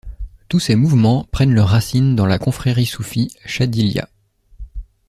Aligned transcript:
Tous 0.47 0.59
ces 0.59 0.73
mouvements 0.75 1.25
prennent 1.25 1.53
leurs 1.53 1.67
racines 1.69 2.15
dans 2.15 2.25
la 2.25 2.39
confrérie 2.39 2.87
soufie 2.87 3.35
Chadhiliyya. 3.45 4.09